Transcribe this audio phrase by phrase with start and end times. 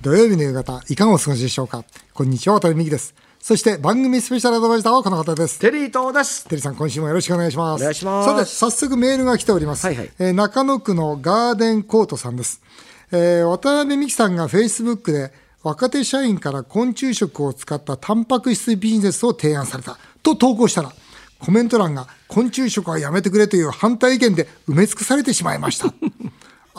[0.00, 1.82] 土曜日の夕方、いかがお過ごしでしょうか？
[2.14, 3.16] こんにちは、渡辺美希です。
[3.40, 5.58] そして番組スペシャルアドバイザーはこの方です。
[5.58, 6.46] テリー東です。
[6.46, 7.80] テリーさん、今週もよろしくお願いします。
[7.80, 9.84] お願いしますさて、早速メールが来ております。
[9.84, 12.62] はいはいえー中野区のガーデンコートさんです。
[13.10, 15.32] えー渡辺美希さんがフェイスブックで
[15.64, 20.92] 若手社員から昆虫食を使ったタンパク質ビジネスを提案されたと投稿したら、
[21.40, 25.92] コメント欄が昆虫食はやめてくれという反対意見で埋め尽くされてしまいました。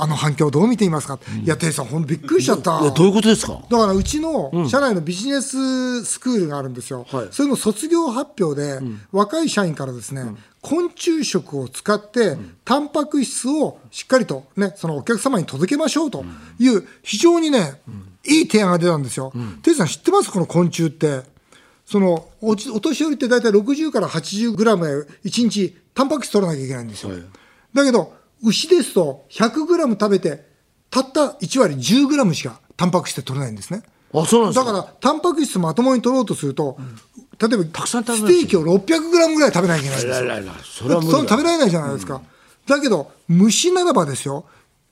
[0.01, 2.79] あの反響どう見ていますか、いや、テリーさん、ほんとびっくりしちゃった。
[2.91, 3.61] どういうことですか？
[3.69, 7.27] だからうちの社内のビジネススクールがあるんですよ、はい。
[7.31, 8.79] それの卒業発表で、
[9.11, 10.23] 若い社員からですね、
[10.61, 16.23] 昆虫食を使って、タンパク質をしっかりと、ね、そのお客様に届けましょうと
[16.59, 17.81] いう、非常にね、
[18.25, 19.33] いい提案が出たんですよ。
[19.63, 20.31] テイさん、知ってます？
[20.31, 21.21] この昆虫って。
[21.85, 27.09] そのおちお年寄りって大体60から80グラム1日タンパク質取らなきゃいけないんですよ。
[27.09, 27.23] はい。
[27.73, 30.45] だけど牛ですと100グラム食べて
[30.89, 33.83] たった1割10グラムしかタンパク質って取れないんですね。
[34.13, 34.71] あ、そうなんですか？
[34.71, 36.77] だからタンパク質まともに取ろうとすると、
[37.39, 40.13] 例えばたくさん食べステーキを600グラムぐらい食べなきゃいけないんで
[40.63, 40.83] すよ。
[40.83, 42.21] それは食べられないじゃないですか。
[42.65, 44.45] だけど虫ならばですよ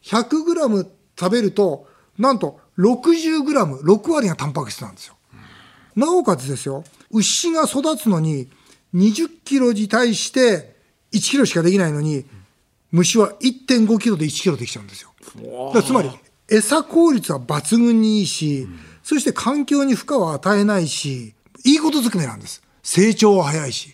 [0.03, 5.15] 100グラム食べるとなんと60グラム6割がタンパク質なんですよ。
[5.95, 8.49] なおかつですよ牛が育つのに
[8.93, 10.75] 20キロに対して
[11.11, 12.25] 1キロしかできないのに
[12.91, 15.11] 虫は1.5キロで1キロできちゃうんですよ。
[15.83, 16.09] つまり
[16.49, 18.67] 餌効率は抜群にいいし、
[19.03, 21.33] そして環境に負荷は与えないし
[21.65, 22.61] いいことずくめなんです。
[22.83, 23.93] 成長は早いし、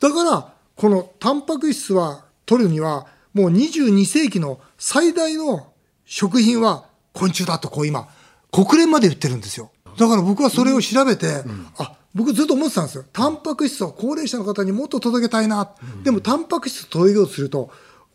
[0.00, 5.72] だからこのタンパク質は取るにはもう22世紀の最大の
[6.04, 8.08] 食品は昆虫だとこう今
[8.50, 9.70] 国連まで言ってるんですよ。
[9.98, 11.44] だから僕はそれを調べて、
[11.78, 13.04] あ僕ずっと思ってたんですよ。
[13.12, 15.70] タンパク質を高齢者の方にもっと届けたいな、
[16.02, 17.70] でもタンパク質届けようとすると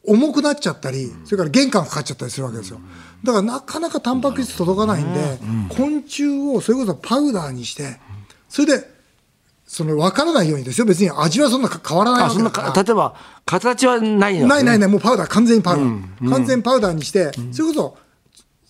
[0.08, 2.80] 重くなっちゃったり、それから玄関かかっちゃったりするわけですよ。
[3.23, 8.00] だからなかなかタンパク質届かないんで、昆虫をそれこそパウダーにして、
[8.47, 8.97] それで、
[9.66, 10.85] その分からないようにですよ。
[10.85, 14.47] 別に味はそんな変わらないわけだからか、例えば、形はないの？
[14.47, 16.29] ないないない、もうパウダー、完全にパウダー。
[16.29, 17.97] 完全パウダーにして、それこそ、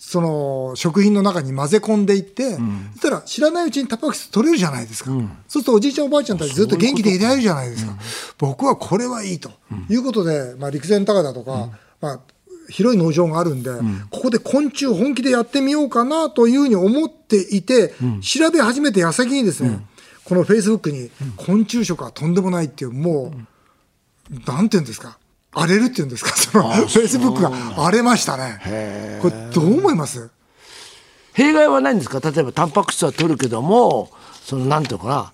[0.10, 2.62] その食品の中に混ぜ込んでいって、そし
[3.02, 7.98] たら知らないうちにタンパク質取れるじゃないですか、そうするとおじいちゃんおばあちゃんたちずっと元気でいられるじゃないですか、
[8.38, 9.52] 僕はこれはいいと。
[9.90, 12.20] いうことで、まあ、陸前高田とか、まあ、
[12.70, 13.70] 広い農場があるんで、
[14.10, 19.86] ここで昆虫本気でやってみようかなというふうに思っていて、調べ始めて矢先にですね、
[20.24, 23.34] このフェイスブックに昆虫食はとんでもないっていうも
[24.32, 25.18] う、なんていうんですか
[25.60, 26.36] 荒れるっていうんですか？
[26.38, 27.52] そのフェイスブックが
[27.84, 29.20] 荒れましたね。
[29.22, 30.30] これどう思います？
[31.34, 32.20] 弊害はないんですか？
[32.20, 34.10] 例えば、タンパク質は取るけども、
[34.44, 35.32] その、なんていうのかな、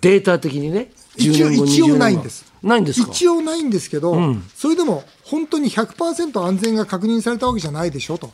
[0.00, 1.98] データ的にね、一応10年後一応20年後。
[1.98, 2.44] ないんです。
[2.62, 3.12] ないんですか？
[3.12, 8.30] 一応ないんですけど、それでも本当に100%安全が確認されたわけじゃないでしょと。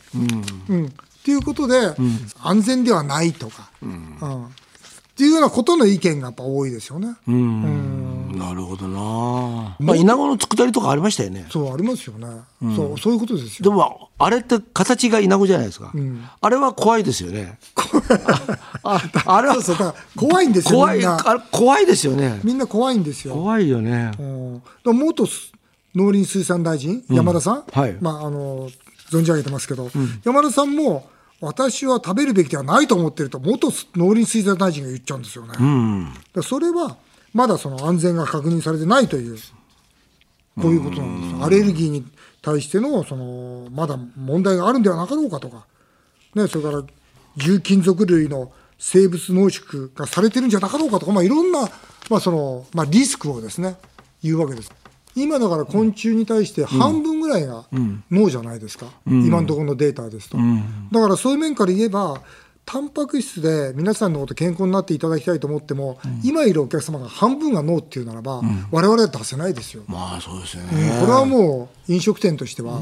[0.69, 0.85] うん。
[0.85, 0.89] っ
[1.23, 1.93] ていうことで、
[2.41, 4.45] 安全ではないとか、うん。
[4.45, 4.49] っ
[5.15, 7.15] ていうようなことの意見がやっぱ多いですよね。
[8.37, 11.45] なるほどなまあ、イナゴの佃煮とかありましたよね。
[11.49, 12.27] そうありますよね、
[12.75, 13.63] そうそういうことですよ。
[13.63, 15.91] でも、あれって形がイナゴじゃないですか。
[16.41, 17.59] あれは怖いですよね。
[18.83, 19.55] ああれは
[20.15, 21.01] 怖いんですよ怖い、
[21.51, 22.39] 怖いですよね。
[22.43, 23.33] みんな怖いんですよ。
[23.33, 24.11] 怖いよね。
[24.83, 25.27] 元
[25.95, 28.69] 農林水産大臣、山田さん、はいまあ、あの
[29.11, 29.89] 存じ上げてますけど、
[30.23, 31.09] 山田さんも
[31.41, 35.53] 私は食べるべきではないと思ってると元農林水産大臣が言っちゃうんですよね。
[36.33, 36.97] だそれは
[37.33, 39.37] まだその安全が確認されてないという
[40.59, 41.33] こういうことなんです。
[41.33, 42.05] よアレルギーに
[42.41, 45.65] 対してのそのまだ問題があるんではなかろうかとか、
[46.35, 46.83] ね、それから
[47.37, 51.69] 重金属類の生物濃縮がされてるんじゃなかろうかとか、まあ、いろんな、
[52.09, 53.75] まあそのまあ、リスクをですね
[54.23, 54.71] 言うわけです。
[55.15, 57.65] 今だから昆虫に対して半分ぐらいが
[58.09, 60.37] 脳じゃないですか、今のところのデータですと、
[60.91, 62.21] だからそういう面から言えば
[62.69, 70.97] タンパク質で皆さんのこと健康になっていただきたいと思っても、今いるお客様が半分が脳っていうならば、我々は出せないですよ、まあ、そうですようんね。
[70.99, 72.79] これはもう飲食店としては、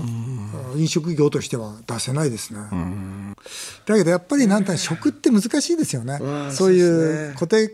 [0.76, 2.60] 飲食業としては出せないですね。
[3.86, 6.20] だけどやっぱりなんか食って難しいですよね。
[6.52, 7.72] そういう固定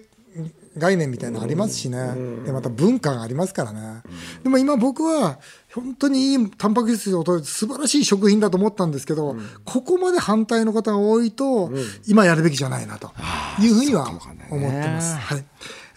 [0.78, 1.98] 概念みたいなのありますしね。
[2.46, 4.04] でまた文化がありますからね。
[4.44, 5.40] でも今僕は
[5.74, 9.36] 本当にいいタンパク質を取る素晴らしい食品だと思ったんですけど、
[9.66, 11.72] ここまで反対の方が多いと、
[12.08, 13.12] 今やるべきじゃないなと
[13.60, 14.08] いうふうには
[14.52, 15.16] 思ってます。
[15.16, 15.46] はい。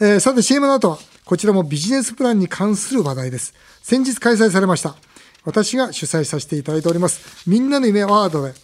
[0.00, 3.54] えーさて CM の後はこちらもビジネスプランに関する話題です。
[3.82, 4.94] 先日開催されました。
[5.44, 7.48] 私が主催させていただいております。
[7.48, 8.54] みんなの夢アワードで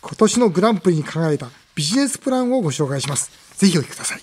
[0.00, 3.30] 今年のグランプリに輝いたビジネスプランをご紹介します。
[3.56, 4.22] ぜひお聞きください。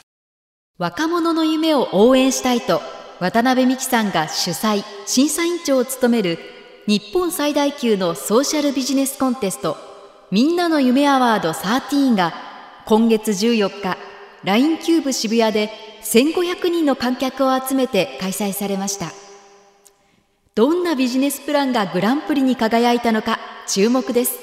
[0.78, 2.82] 若者の夢を応援したいと
[3.20, 6.40] 渡辺美樹さんが主催審査委員長を務める
[6.88, 9.78] 日本最大級のソーシャルビジネスコンテスト
[10.32, 12.34] みんなの夢アワード13が
[12.86, 13.98] 今月14日
[14.44, 15.70] LINE キューブ渋谷で
[16.02, 19.12] 1500人の観客を集めて開催されました。
[20.56, 24.40] どんなビジネスプランがグランプリに輝いたのか注目です。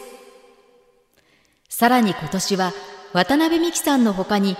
[1.69, 2.73] さらに今年は
[3.13, 4.57] 渡辺美樹さんのほかに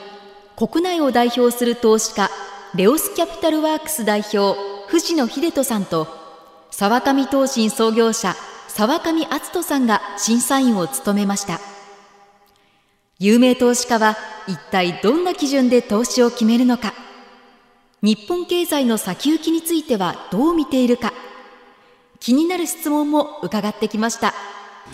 [0.57, 2.31] 国内を代表する投資家
[2.75, 4.59] レオスキャピタルワークス代表
[4.89, 6.09] 藤野秀人さんと
[6.71, 8.35] 沢上投信創業者
[8.69, 11.61] 沢上篤人さんが審査員を務めました。
[13.19, 14.17] 有名投資家は
[14.47, 16.93] 一体どんな基準で投資を決めるのか。
[18.03, 21.15] 日本経済の先行きについてはどう見ているか。
[22.21, 24.35] 気になる質問も伺ってきました。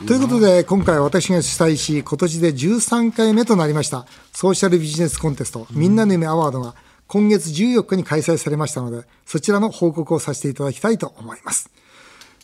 [0.07, 6.75] ということで、今回私が主催し、今年で13回目となりました、ソーシャルビジネスコンテスト、みんなの夢アワードが、
[7.13, 11.69] 今月14日に開催されましたので、そちらの報告をさせていただきたいと思います。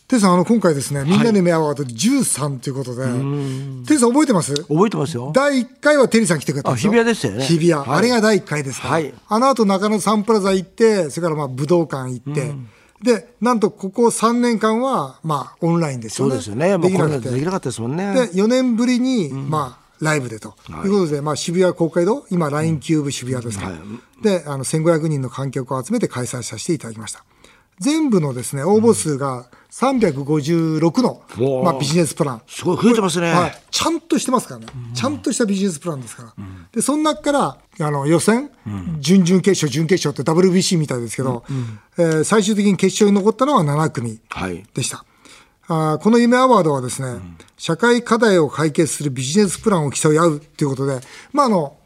[0.09, 3.07] テイさん、あの、今回ですね、みんなの夢アワード13ということで、
[3.87, 4.55] テイさん覚えてます？
[4.65, 5.33] 覚えてますよ。
[5.35, 7.73] 第1回はテリーさん来てくれたんですよあ日比谷でしたよね日比谷。
[7.73, 8.93] はいあれが第1回ですから。
[8.93, 12.55] はいあの後中野サンプラザ行って、それからまあ武道館行って、
[13.03, 16.33] で、なんとここ3年間は、まあ、オンラインですよね。
[16.33, 16.77] そうですよね。
[16.77, 18.13] できなくてできなかったですもんね。
[18.13, 20.55] で、4年ぶりに、まあ、ライブでと
[20.85, 23.77] いうことで、まあ、渋谷公会堂、今、LINE キューブ渋谷ですから、
[24.23, 27.25] で、あの、1500人の観客を集めて開催させていただきました。
[27.81, 32.43] 全部のですね、応募数が356の、おーまあ、ビジネスプラン。
[32.47, 33.33] すごい増えてますね。
[33.33, 36.35] はい、ちゃんとしてますからね、ちゃんとしたビジネスプランですから、
[36.73, 38.51] でその中からあの予選、
[38.99, 41.45] 準々決勝、準決勝って WBC みたいですけど、
[41.99, 44.65] えー最終的に決勝に残ったのは7組はい。
[44.75, 45.05] でした。
[45.69, 47.21] あーこの夢アワードはですね、
[47.57, 51.01] 社会課題を解決するビジネスプランを競い合うということで、
[51.33, 51.77] まあ、あの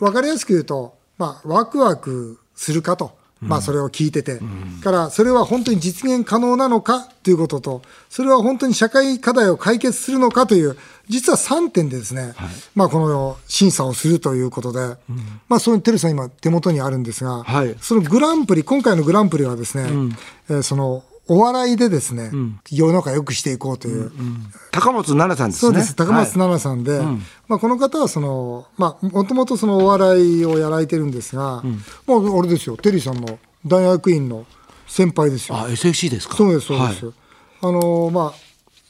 [0.00, 3.16] 分かりやすく言うと、まあ、ワクワクするかと。
[3.40, 4.40] まあそれを聞いてて、
[4.82, 10.76] からそれは本当に実現可能なのかということと、それは本当に社会課題を解決するのかという、
[11.08, 12.32] 実は3点でですね、
[12.74, 14.96] まあこの審査をするということで、
[15.48, 17.76] まあそのテルさん今手元にあるんですが、はい。
[17.80, 19.84] そのグランプリ、今回のグランプリはですね、
[20.48, 22.30] えーそのお笑いでですね、
[22.70, 24.12] 世の中良くしていこうという、
[24.70, 25.60] 高松奈々さんですね。
[25.60, 27.00] そうです、高松奈々さんで、
[27.48, 31.62] まあ、この方はその、まあ、もともとそのお笑いをやられてるんですが、
[32.06, 34.46] もうあれですよ、テリーさんの大学院の
[34.86, 35.56] 先輩ですよ。
[35.56, 36.36] あ、SFC ですか？
[36.36, 37.06] そうです、そうです。
[37.06, 37.14] はい。
[37.62, 38.32] あのまあ、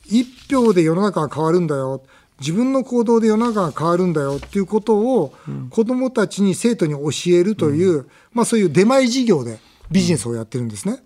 [0.04, 2.02] 一票で世の中が変わるんだよ。
[2.38, 5.32] 自分の行動で世の中が変わるんだよっていうことを
[5.70, 9.58] 子どもたちに生徒に教えるという、まあ、そういう出前事業で
[9.90, 11.02] ビジネスをやってるんですね。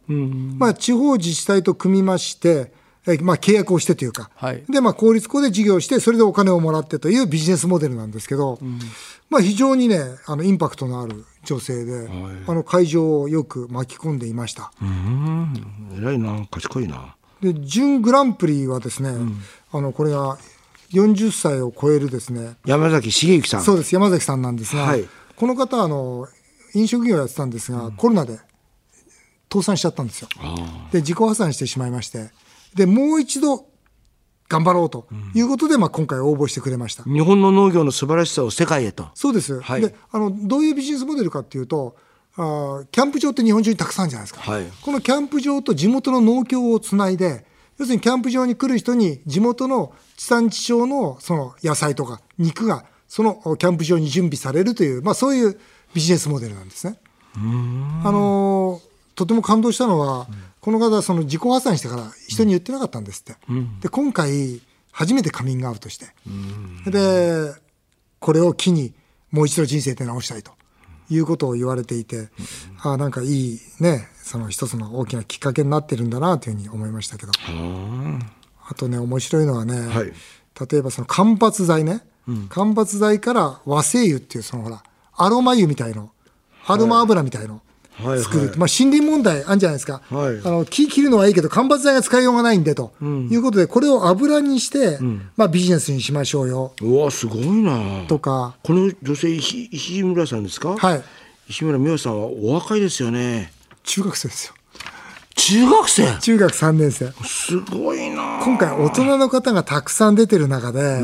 [0.59, 2.73] まあ、地方自治体と組みまして、
[3.07, 4.63] えまあ、契約をしてというか、はい。
[4.69, 8.59] でまあ、公立校で事業をしてそれでお金をもらってというビジネスモデルなんですけど、
[9.31, 12.09] まあ、非常にねあのインパクトのある女性で、
[12.47, 14.71] あの会場をよく巻き込んでいました。
[15.97, 17.17] 偉いな、賢いな。
[17.41, 19.11] で準グランプリはですね、
[19.73, 20.37] あのこれが
[20.93, 23.63] 40歳を超えるですね山崎茂之さん。
[23.63, 25.09] そうです山崎さんなんですが、はい。
[25.37, 26.29] この方はあの
[26.75, 28.39] 飲食業やってたんですが、コロナで
[29.53, 30.29] 倒産しちゃったんですよ。
[30.93, 32.31] で自己破産してしまいまして。
[32.75, 33.67] でもう一度
[34.49, 39.09] 頑張ろうということで、まあ、今回応募してくれました、日本の農業の素晴らしさを世界へと。
[39.15, 39.81] そうです、はい。
[39.81, 41.97] であのどういうビジネスモデルかっていうと
[42.37, 44.65] あーキャンプ場って日本中にたくさんあるじゃないですか、はい。
[44.83, 47.45] このキャンプ場と地元の農協をつないで
[47.79, 55.59] 要するにキャンプ場に来る人に地元の地産地消のその野菜とか肉がそのキャンプ場に準備されるという、まあ、そういう
[55.95, 56.99] ビジネスモデルなんですね。
[57.35, 57.39] あ
[58.11, 58.90] のー
[59.21, 60.27] とても感動したのは、
[60.63, 63.35] この方はその自己破産してから人に言ってなかったんですって、
[63.83, 64.63] で今回
[64.93, 66.07] 初めてカミングアウトして、
[66.91, 67.53] で
[68.19, 68.95] これを機に
[69.31, 70.53] もう一度人生って直したいと
[71.11, 72.31] いうことを言われていて、
[72.83, 77.33] ああなんかいいねその一つの大きなきっかけになってるんだなというふうに思いましたけど。
[78.71, 78.75] あ。
[78.75, 80.13] とね面白いのはね、はい。
[80.71, 82.01] 例えばその間伐材ね、
[82.49, 84.83] 間伐材から和精油っていうそのほら
[85.15, 86.11] アロマ油みたいの
[86.67, 87.61] アロマ油みたいの
[88.01, 94.99] はいはい作る、まあ、森林問題あるんじゃないですか、はいあの木切るのはいいけど間伐材が使いようがないんでと、いうことでこれを油にして、
[95.37, 98.07] まあ、ビジネスにしましょうようわ、すごいな。
[98.09, 100.77] とかこの女性、石石村さんですか？
[100.77, 101.03] はい
[101.49, 103.53] 石村美桜さんはお若いですよね。
[103.83, 104.55] 中学生ですよ
[105.35, 106.19] 中学生？
[106.21, 108.41] 中学3年生すごいな。
[108.45, 111.01] 今回大人の方がたくさん出てる中で、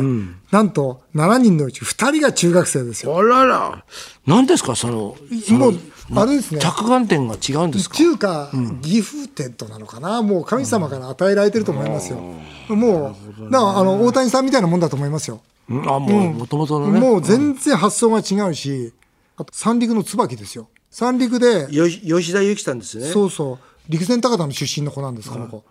[0.53, 3.85] なんと7人のうち2人が中学生ですよあらら。
[4.27, 5.17] 何ですか、その。
[5.45, 5.75] そのもう
[6.15, 6.61] あれですね。
[6.61, 7.97] 着眼点が違うんですか？
[7.97, 12.19] 中華ギフテッドなのかな、もう神様から与えられてると思いますよ、
[12.69, 15.91] もう、だからあの大谷さんみたいなもんだと思いますよ、うん。
[15.91, 17.01] あ、もう、もともとのね。
[17.01, 18.93] もう全然発想が違うし、
[19.37, 23.07] あと三陸の椿ですよ、三陸で、吉田由紀さんですね。
[23.07, 23.59] そうそう、
[23.89, 25.65] 陸前高田の出身の子なんです、この子。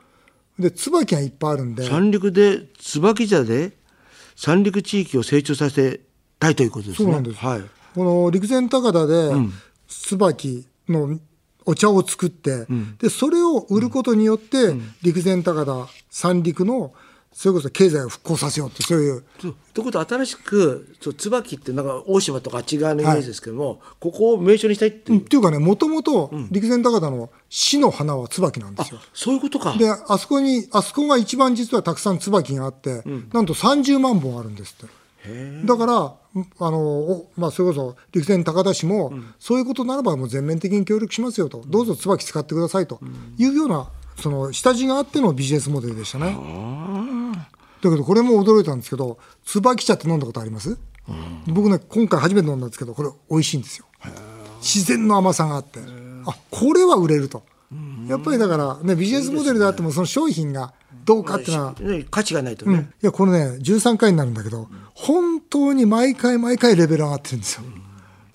[0.60, 3.72] で、椿がいっぱいあるんで、三陸で椿茶で
[4.36, 6.02] 三陸地域を成長させ
[6.40, 7.06] たいということですね。
[7.06, 7.38] そうなんです。
[7.38, 7.62] はい。
[7.94, 9.32] この陸前高田で
[10.04, 11.20] 椿の
[11.66, 12.68] お茶を作って、
[13.00, 16.94] でそれを売ることによって、陸前高田三陸の
[17.34, 19.24] それこそ経済を復興させようってそういう。
[19.40, 29.02] ということは新しくそう椿ってなんか大島とかあっち側のイメージですけども、ここを名所にしたいっていう、っていうかねもともと陸前高田の市の花は椿なんですよ。
[29.14, 29.76] そういうことか。
[29.76, 34.94] であそこにあそこが一番実はたくさん椿があって、なんと30万本あるんですって。
[35.66, 43.00] だから、あのおまあ、それこそ陸前高田市も、そういうことならばもう全面的に協力しますよと、どうぞ椿使ってくださいと
[43.38, 43.90] いうような、
[44.20, 46.38] その下地があってのビジネスモデルでしたね。
[47.82, 50.78] だけど、これも驚いたんですけど、椿茶って飲んだことあります、
[51.48, 53.86] 僕ね、今回初めて飲んだんですけど、これ、美味しいんですよ。
[54.62, 55.80] 自然の甘さがあって、
[56.26, 57.44] あこれは売れると。
[58.08, 60.74] やっぱりだから、ね、ビジネスモデルであっても、その商品が
[61.06, 62.74] どうかっていうのは、ね価値がないとね。
[62.74, 62.88] うん、い。
[63.02, 67.64] やこれね13回になるんだけど本当に毎回毎回レベル上がってるんですよ。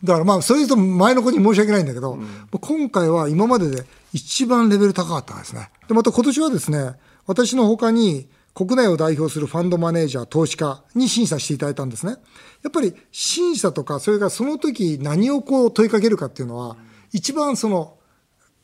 [0.03, 2.19] だからまあそれと前の子に申し訳ないんだけど、
[2.53, 5.71] 今回は今までで一番レベル高かったですね。
[5.89, 6.95] でまた今年はですね
[7.27, 12.17] 私のほかに国内を代表するファンドマネージャー投資家に審査していただいたんですね。
[12.63, 16.77] やっぱり審査とかそれからその時何をこう問いかけるかっていうのは
[17.13, 17.97] 一番その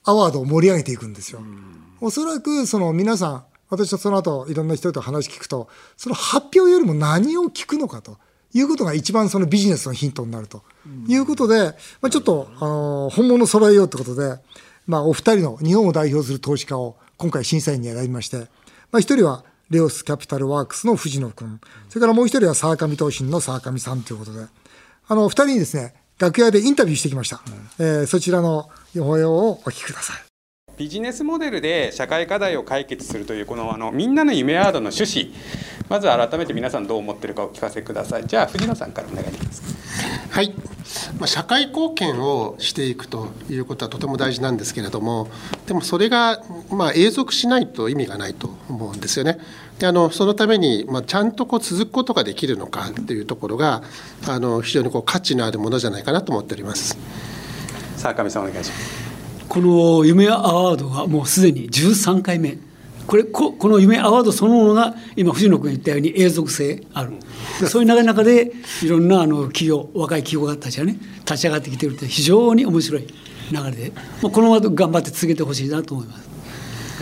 [0.07, 1.41] アワードを盛り上げていくんですよ。
[2.01, 8.19] おそらくその皆さん、私はその後いろんな人と話聞くと、その発表よりも何を聞くのかと
[8.55, 10.63] いうことが一番そのビジネスのヒントになると。
[11.09, 14.39] いうことで、まあ、ちょっと、あの本物揃えようってことで、
[14.87, 18.39] まあ、お二人の日本を代表する投資家を今回審査員に選びまして、
[18.93, 24.47] まあ、一人はレオスキャピタルワークスの藤野君、それからもう一人は沢上投信の沢上さんということで、
[25.09, 27.43] あの、二人にですね、楽屋でインタビューしてきました。
[27.79, 30.17] えーそちらの模様をお聞きください。
[30.79, 35.35] ビジネスモデルで社会課題を解決するというこのあのみんなの夢アワードの趣旨
[35.89, 39.75] まず改めて皆さんどう思ってるかお聞かせくださいじゃあ藤野さんからお願いできます
[40.31, 40.53] はい、
[41.19, 45.29] まあ、社会貢献をしていくということはとても大事なんですけれども
[45.67, 49.39] でもそれがまあ永続しないと意味がないと思うんですよね。
[49.79, 53.83] であのそのために、まあ、ちゃんとこう続くことができるのかというところが
[54.27, 56.97] あの非常にこう価値のあるものじゃないかなと思っております。
[57.97, 59.07] 沢上さんお願いします。
[59.49, 62.59] この夢アワードがもうすでに13回目。
[63.07, 67.13] これここの夢アワードそのものが今藤野君が言ったように永続性ある。
[67.61, 68.53] で そういう中中で
[68.83, 73.07] いろんなあの企業若い企業たちがね立ち上がってきてるって非常に面白い
[73.53, 73.93] 流れで、
[74.23, 76.27] まあ、このまま頑張って続けてほしいなと思います。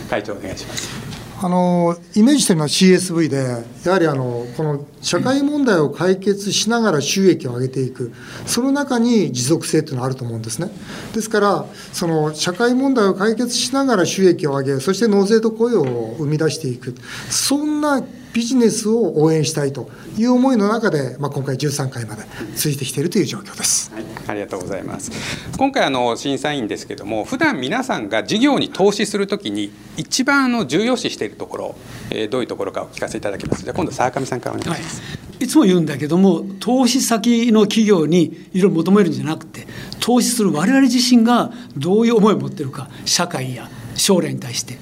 [0.09, 1.04] 会長お願いします
[1.41, 8.13] あのイメージしてるのは CSV で、やはりあのこの社会問題を解決しながら収益を上げていく、
[8.45, 10.69] その中に持続性というのはあると思うんですね。
[11.13, 16.95] ですから、その社会問題を解決しながら収益を上げ、そして納税と雇用を生み出していく、
[17.29, 18.01] そんな
[18.35, 22.23] ビジネスを応援したいという思いの中で、まあ、今回13回まで
[22.55, 23.93] 続いてきているという状況です。
[23.93, 25.11] はい、ありがとうございます。
[25.57, 31.75] 今回あの審査員ですけども、普段皆さんが事業に投資するときに一番あの重要視しているところ、
[32.09, 33.63] えーどういうところかお聞かせいただけます？
[33.63, 35.01] じゃあ今度沢上さんからお願いします。
[35.39, 39.67] いつも言うんだけども投資先の企業にいろいろ求めるんじゃなくて
[39.99, 44.77] 投資する我々自身がどういう思いを持ってるか社会や将来に対して、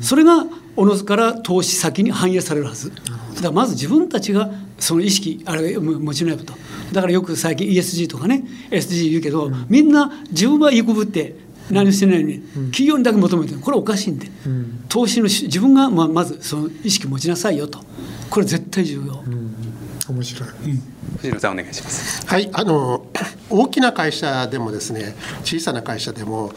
[0.00, 0.44] それが
[0.76, 2.90] おのずから投資先に反映されるはず。
[2.90, 6.54] だからまず自分たちがその意識あれを持ちなよと。
[6.92, 11.36] だからよく最近 ESG とかね SDG 言うけど、みんな自分はいいこぶって
[11.70, 13.60] 何もしてないのに、企業にだけ求めてる。
[13.60, 14.30] これおかしいんで、
[14.88, 17.80] 投資のし自分がまあまずその意識持ちなさいよと。
[18.30, 19.22] これ絶対重要。
[20.08, 20.48] 面白い。
[21.18, 22.26] 藤野さんお願いします。
[22.26, 23.01] はい、あの
[23.50, 25.14] 大きな会社でもですね
[25.44, 26.52] 小さな会社でも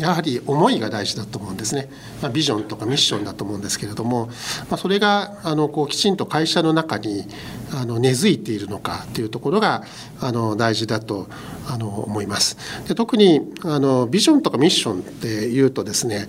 [0.00, 1.90] やはり思いが大事だと思うんですね、
[2.22, 4.32] まあ、ビジョンとかミッションだと思うんですけれども、ま
[4.72, 7.26] あ、それがあのこうきちんと会社の中に
[7.72, 9.82] あの根付いているのかというところが
[10.20, 11.28] あの大事だと
[11.68, 12.56] あの思います。
[12.88, 16.26] で特にあのビジョンとかミッションっていうとですね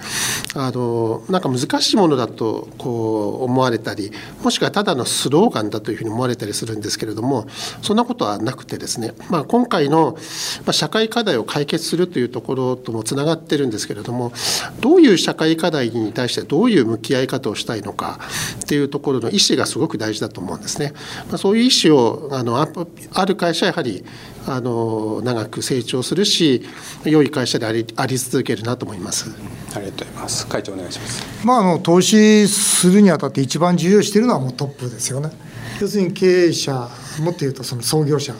[0.55, 4.11] あのなんか難しいものだとこう思われたり
[4.43, 7.47] もしくはただのスローガンだというふうに思われたりするんですけれども
[7.81, 10.17] そんなことはなくてですね、まあ、今回の
[10.65, 14.33] まあ社会課題を解決するというところともつながってるんですけれども
[14.81, 18.19] どういう社会課題に対してどういう向き合い方をしたいのか
[18.63, 20.93] っていうところの意思がすごく大事だと思うんですね。
[21.29, 22.67] まあ、そういう意思をあのあ
[23.13, 24.03] ある会社はやはり
[24.47, 26.65] あの長く成長するし
[27.05, 29.29] 良い会社でありあり続けるなと思います。
[29.75, 30.47] ありがとうございます。
[30.47, 31.45] 会長お願いします。
[31.45, 35.31] まあ、あの投資するにあたって一番重要しているのはもうトップですよね。
[35.79, 36.89] 要するに経営者
[37.21, 38.33] もっと言うとその創業者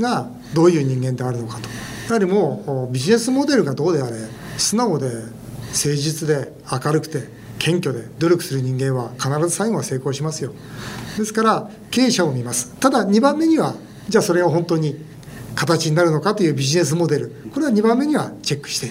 [0.00, 1.68] がどういう人間であるのかと。
[2.08, 4.16] やはりもうビジネスモデルがどうであれ
[4.58, 10.52] 素直で誠実で明るくて謙虚で努力する人間は必ず最後は成功しますよ。
[11.16, 12.74] ですから経営者を見ます。
[12.80, 13.74] ただ2番目には
[14.08, 14.96] じゃあそれが本当に
[15.54, 17.32] 形になるのかというビジネスモデル。
[17.52, 18.90] これは2番目にはチェックして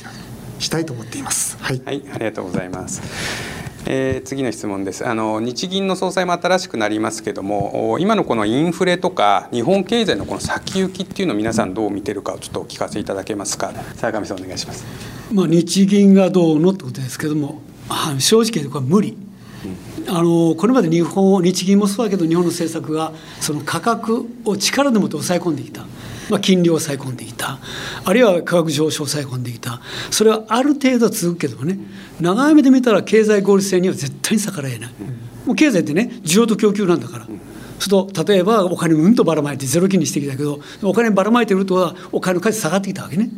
[0.60, 1.58] したいと思っています。
[1.60, 3.51] はい、はい、ありがとうございます。
[3.94, 5.06] えー次の質問です。
[5.06, 13.74] あの日銀の総裁も新しくなりますけどもお今のこのインフレとか日本経済のこの先行きっていうのを皆さんどう見てるかをちょっとお聞かせいただけますか。
[13.96, 14.86] 坂上さんお願いします。
[15.34, 19.18] まあ、日銀がどうのってことですけどもあ正直言うとこれは無理。
[20.08, 25.86] あのこれまで日本日銀もそうだけど日本の政策がその価格を力でもって抑え込んできた、
[26.32, 27.60] まあ、金利を抑え込んできた。
[28.06, 29.82] あるいは価格上昇を抑え込んできた。
[30.10, 31.78] それはある程度続くけどもね。
[32.20, 34.92] 長い目で見たら経済合理性には絶対に逆らえない、
[35.46, 37.28] もう経済ってね需要と供給なんだから。
[37.80, 43.30] すると例えばお金うんとばらまいてゼロ金にしてきたけどお金ばらまいてるとはお金の価値下がってきたわけね。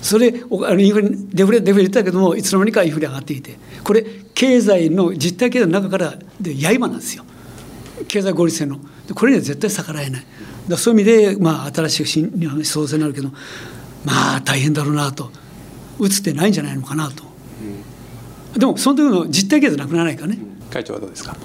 [0.00, 3.58] それおあのインフレデフレデフレ言ったけどもいつの間にかインフレ上がっていて。
[3.84, 4.04] これ
[4.34, 7.24] 経済の実体経済の中からで刃なんですよ。
[8.08, 8.78] 経済合理性の。
[9.14, 10.24] これには絶対逆らえない。
[10.76, 13.28] そういう意味で、まあ、新しい新日本総裁になるけど
[14.04, 15.30] まあ大変だろうなと。
[16.02, 17.24] 打つってないんじゃないのかなと、
[18.58, 20.38] でもその時の実体経済なくならないからね、
[20.70, 21.36] 会長はどうですか？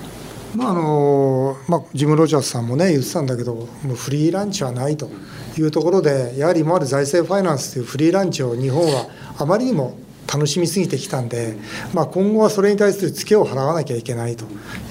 [0.55, 5.09] まああのまあ、ジム・ロジャースさんもね言ってたんだけどもうフリーランチはないと
[5.57, 9.97] いうところでやはり今まで財政ファイナンスというフリーランチを日本はあまりにも
[10.31, 11.55] 楽しみすぎてきたんで、
[11.93, 14.45] まあ、今後はそれに対するツケを払わなきゃいけないと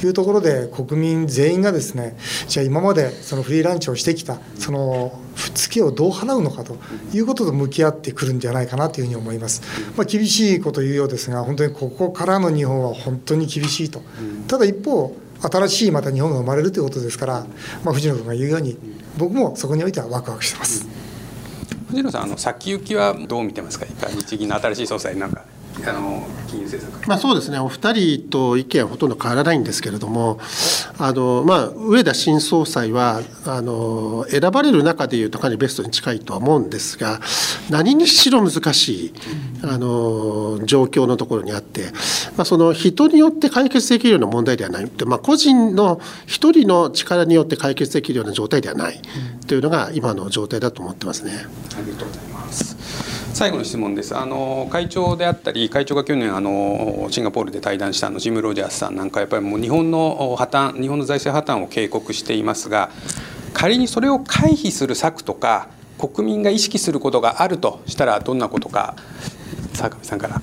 [0.04, 2.16] いうところで国民全員がですね
[2.48, 5.18] じゃあ今までそのフリーランチをしてきたその
[5.54, 6.76] ツケをどう払うのかと
[7.12, 9.62] いうことと向き合ってくるんじゃないかなというふうに思います、
[9.96, 14.02] まあ、厳しいこと言うようですが本当にここからの日本は本当に厳しいと
[14.48, 17.46] ただ一方新しいまた日本が生まれるということですから、
[17.84, 18.78] まあ、藤野君が言うように
[19.18, 21.03] 僕もそこにおいてはワクワクしてます。
[21.88, 23.86] 藤野さんあの先行きはどう見てますか？
[24.10, 25.44] 日銀の新しい総裁なんか。
[25.86, 30.38] あの金融政策まあ、そうですね、お二人と意見はほとんど変わらないんですけれども、
[30.98, 37.20] あのまあ、上田新総裁はあの選ばれる中でいうとかなりベストに近いとは思うんですが、
[37.70, 39.14] 何にしろ難しい
[39.62, 41.90] あの状況のところにあって、
[42.36, 49.00] まあ、その人によって解決できるような問題ではない、まあ、個人の一人の力によって解決できるような状態ではない
[49.46, 51.32] というのが今の状態だと思ってますね。
[51.76, 52.83] ありがとうございます。
[53.34, 54.16] 最後の質問です。
[54.16, 62.90] あの会長であったり、会長が去年あのシンガポールで対談したあのジム・ロジャースさんなんかやっぱりもう日本の破綻、日本の財政破綻を警告していますが、
[63.52, 65.66] 仮にそれを回避する策とか
[65.98, 68.94] 国民が意識することがあるとしたらどんなことか
[69.72, 70.40] 坂上さんから。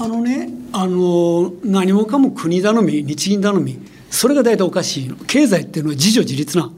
[0.00, 3.78] あのねあの何もかも国頼み日銀頼み
[4.10, 6.72] それが大体おかしいの経済っていうのは自助自立な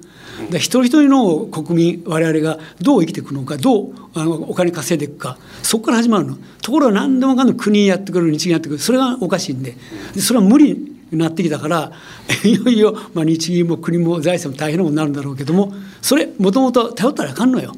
[0.51, 9.77] で一人一人の国民我々がどう生きていくのかどうあのお金稼いでいくかそこから始まるのところが何でもかんでも国やってくる日銀やってくるそれがおかしいんで
[10.15, 10.75] でそれは無理
[11.11, 11.93] になってきたから
[12.45, 17.75] いよいよ、まあ、日銀も国も財政も大変なことになるんだろうけどもそれもともと頼ったらあかんのよ。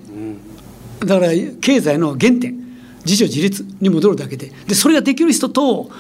[1.01, 2.67] だから経済の原点
[3.05, 5.91] 自助自立に戻るだけででそれができる人と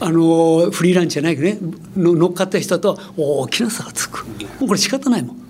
[0.00, 5.43] あのフリーランチじゃないけどね乗っかった人と大きな差がつくもうこれ仕方ないもん。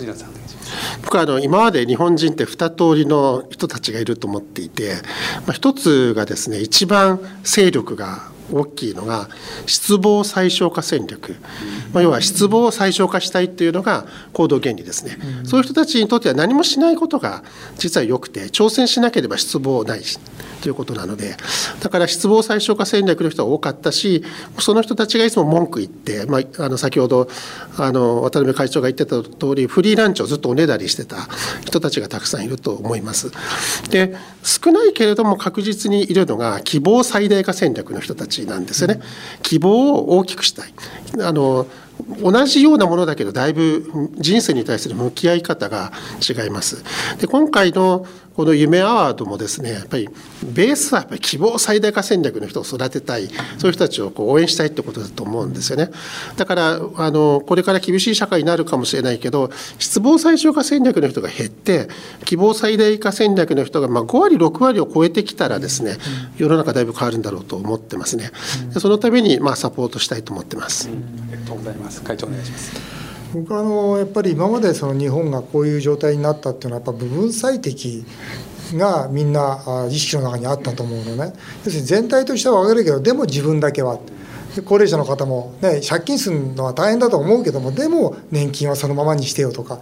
[0.00, 1.00] 藤野さんお願いします。
[1.02, 4.94] 僕はあの今まで日本人って二通りの人たちがいると思っていて、
[5.46, 9.28] まあ、一つがですね一番勢力が大きいのが
[9.66, 11.36] 失望最小化戦略、
[11.92, 17.44] まあ、要は失望を最小化したいっていうのが行動原理ですね、そういう人たちにとっては何もしないことが
[17.78, 20.18] 実は良くて挑戦しなければ失望ないし
[20.60, 21.36] ということなので
[21.80, 24.24] だから失望最小化戦略の人が多かったし
[24.58, 27.28] その人たちがいつも文句言って、まあ、あの先ほど
[27.76, 31.28] あの渡辺会長が言ってた通りフリーランチをずっとおねだりしてた
[31.64, 33.30] 人たちがたくさんいると思います。
[33.90, 39.00] で少ないけれども確実にいるのが希望最大化戦略の人たちなんですよね。
[39.42, 40.72] 希望を大きくしたい
[41.20, 41.66] あの
[42.22, 45.92] 同じようなものだけどだいぶ人生に対する向き合い方が
[46.26, 46.82] 違います。
[47.18, 50.08] で今回のこの夢アワードもですねやっぱり
[50.44, 55.90] ベースはやっぱり希望最大化戦略の人を育てたいそういう人たちをこう応援したいってことだと思うんですよね。
[56.36, 61.88] だからあのこれから厳しい社会になるかもしれないけど失望最小化戦略の人が減って
[62.24, 65.96] 希望最大化戦略の人がまあ5割6割を超えてきたらですね
[66.36, 68.30] 世の中だいぶ変わるんだろうと思ってますね。
[68.72, 70.88] でそのためにまあサポートしたいと思ってます。
[70.88, 70.90] あ
[71.34, 72.02] りがとうございます。
[72.02, 72.99] 会長お願いします。
[73.32, 78.04] 僕はあのやっぱり今までその日本がこういう状態になったっていうのはやっぱ部分最適
[78.74, 81.32] がみんな意識の中にあったと思うのね。
[81.64, 83.98] 要するに全体としては分かるけどでも自分だけは。
[84.64, 89.78] 高齢者の方も、ね、借金するのは大変だと思うけどもでも年金はそのままにしてよとか。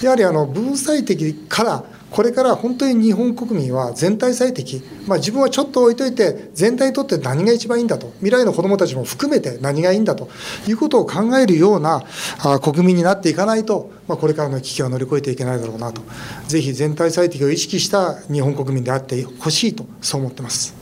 [0.00, 10.28] やはりあの部分最適からこれから本当に日本国民は全体最適、まあ、自分はちょっと置いといて全体にとって何が一番いいんだと未来の子どもたちも含めて何がいいんだと
[10.68, 12.04] いうことを考えるような
[12.44, 16.02] あ国民になっていかないと、まあ、これからの危機を乗り越えていけないだろうなと
[16.48, 20.74] ぜひ全体最適を意識した日本国民であってほしいとそう思ってます。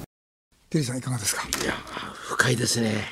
[0.68, 1.42] テリーさんいかがですか？
[1.42, 1.72] いや
[2.28, 3.04] 深いですね。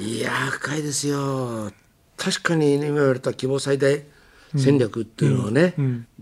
[0.00, 0.20] い。
[0.20, 1.70] や深いですよ。
[2.16, 4.02] 確かに、ね、今言われた希望最大
[4.56, 5.74] 戦略っていうのはね、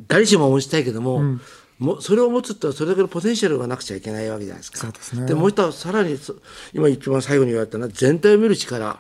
[0.07, 1.38] 誰しも持ちたいけども、
[1.79, 4.79] もそれを持つとそれだけのポテンシャルがなくちゃいけないわけじゃないですか。
[4.79, 5.27] そうですね。
[5.27, 6.35] でもう一つさらにそ
[6.75, 8.99] 今一番最後に言われたのは全体を見る力、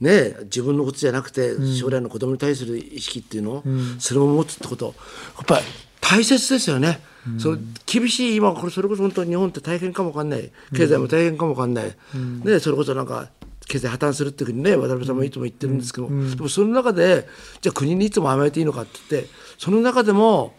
[0.00, 3.64] ね、自分のことじゃなくて将来の子供に対する意識っていうのを、
[3.98, 4.94] それを持つってこと。
[5.36, 5.64] やっぱり
[6.00, 7.00] 大切ですよね。
[7.38, 10.50] その厳しい今これそれこそ本当に日本って大変かもわかんない。
[10.76, 11.96] 経済も大変かもわかんない、
[12.44, 13.30] ね、それこそなんか
[13.66, 17.28] 経済破綻するっていうふうにね渡辺さんもいつも言ってるんですけど、でもその中で
[17.60, 20.54] じゃあ国にいつも甘えていいのかって言ってその中でも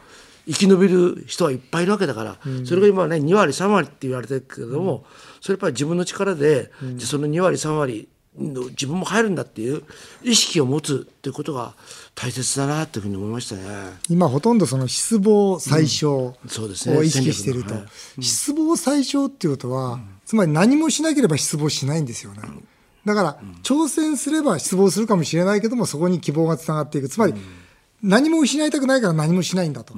[0.46, 5.06] 生き延びる人はいっぱいいるわけだから、それが今ね2割3割って言われてるけども、
[5.40, 9.84] それやっぱり自分の力で、じゃあその2割3割の自分も入るんだっていう
[10.24, 11.76] 意識を持つっていうことが
[12.16, 13.62] 大切だなっていうふうに思いましたね。
[14.10, 16.98] 今ほとんどその失望最小そうですね。
[16.98, 22.42] を意識していると、戦略のはい失望最小っていうことは、つまり何もしなければ失望しないんですよね。
[23.06, 27.10] だから、挑戦すれば失望するかもしれないけども、そこに希望がつながっていく。
[27.10, 27.34] つまり、
[28.02, 29.94] 何も失いたくないから何もしないんだと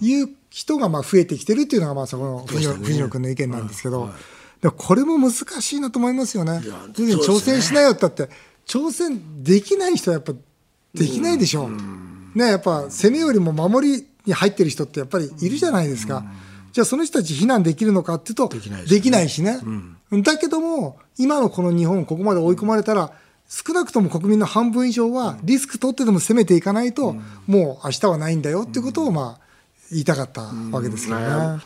[0.00, 2.68] いう人がまあ増えてきてるっていうのが、まあそこの藤
[3.00, 4.10] 野君の意見なんですけど、
[4.76, 6.60] これも難しいなと思いますよね。
[6.94, 8.28] 挑戦しないよってだって、
[8.66, 10.32] 挑戦できない人はやっぱ
[10.94, 12.38] できないでしょう。
[12.38, 16.24] ね、やっぱ攻めよりも守りに入ってる人ってやっぱりいるじゃないですか。
[16.76, 19.60] じゃあその人たち避難できるのかっていうと、できないですねきないしね。
[20.22, 23.12] だけども、今のこの日本、ここまで追い込まれたら、
[23.48, 27.14] 少なくとも国民の半分以上はリスク取ってでも攻めていかないと、
[27.46, 29.40] もう明日はないんだよっていうことをまあ
[29.90, 31.62] 言いたかったわけですけどね。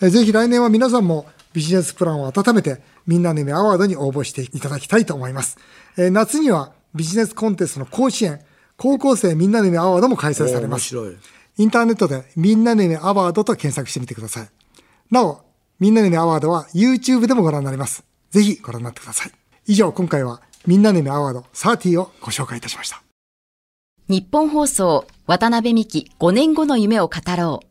[0.00, 5.58] えぜひ来年は皆さんもビジネスプランを温めて、みんなの夢アワードに応募していただきたいと思います。
[5.98, 8.40] えー夏にはビジネスコンテストの甲子園、
[8.78, 10.96] 高校生みんなの夢アワードも開催されます。
[10.96, 11.16] 面白い
[11.56, 14.48] インターネットでみんなの夢アワードと検索してみてください。
[15.10, 15.40] なお、
[15.78, 18.04] みんなの夢アワードは YouTube でもご覧になれます。
[18.30, 19.32] ぜひご覧になってください。
[19.66, 23.02] 以上、今回はみんなの夢アワード30をご紹介いたしました。
[24.08, 27.66] 日本放送渡辺美希5年後の夢を語ろう。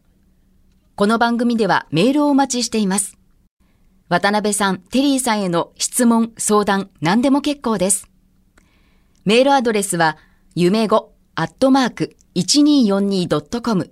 [0.95, 3.17] この番組ではメールをお待ちしています。
[4.09, 8.09] 渡辺さん、テリーさんへの質問、相談、何でも結構です。
[9.23, 10.17] メールアドレスは、
[10.55, 13.91] 夢5アットマーク 1242.com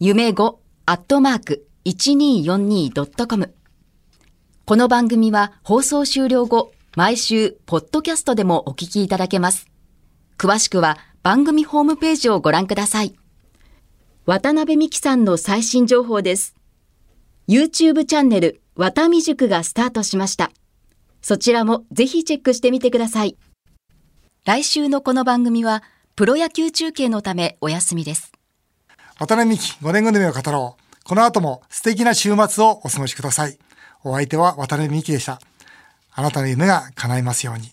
[0.00, 3.54] 夢5アットマーク 1242.com
[4.64, 9.66] この番組は放送終了後、毎週、ポッドキャストでもお聞きいただけます。
[10.38, 13.14] 詳しくは番組ホームページをご覧ください。
[14.24, 16.54] 渡辺美希さんの最新情報です。
[17.48, 20.50] YouTube チャンネル、渡美塾がスタートしました。
[21.20, 23.36] そちらもぜひチェックしてみてください。
[24.46, 25.82] 来週のこの番組は、
[26.16, 28.30] プロ野球中継のためお休みです。
[29.18, 31.04] 渡辺美希5年組を語ろう。
[31.04, 33.58] この後も素敵な週末をお過ごしください。
[34.04, 35.40] お相手は渡辺美希でした。
[36.12, 37.72] あなたの夢が叶いますように。